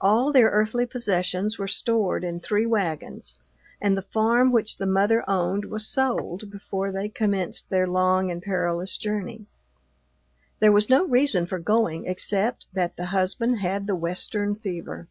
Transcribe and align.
All 0.00 0.30
their 0.30 0.50
earthly 0.50 0.86
possessions 0.86 1.58
were 1.58 1.66
stored 1.66 2.22
in 2.22 2.38
three 2.38 2.64
wagons, 2.64 3.40
and 3.80 3.96
the 3.98 4.02
farm 4.02 4.52
which 4.52 4.76
the 4.76 4.86
mother 4.86 5.28
owned 5.28 5.64
was 5.64 5.84
sold 5.84 6.48
before 6.48 6.92
they 6.92 7.08
commenced 7.08 7.70
their 7.70 7.88
long 7.88 8.30
and 8.30 8.40
perilous 8.40 8.96
journey. 8.96 9.46
There 10.60 10.70
was 10.70 10.88
no 10.88 11.04
reason 11.08 11.44
for 11.46 11.58
going 11.58 12.06
except 12.06 12.66
that 12.72 12.94
the 12.94 13.06
husband 13.06 13.58
had 13.58 13.88
the 13.88 13.96
Western 13.96 14.54
fever. 14.54 15.08